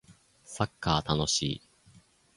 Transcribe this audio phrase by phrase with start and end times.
[0.45, 1.61] サッカー楽しい